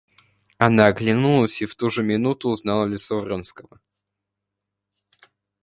Она 0.57 0.87
оглянулась 0.87 1.61
и 1.61 1.67
в 1.67 1.75
ту 1.75 1.91
же 1.91 2.01
минуту 2.01 2.49
узнала 2.49 2.85
лицо 2.85 3.19
Вронского. 3.19 3.79